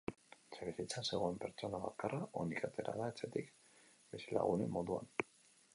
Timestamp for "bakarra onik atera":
1.83-2.97